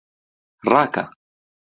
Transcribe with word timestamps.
ڕاکە! 0.69 1.03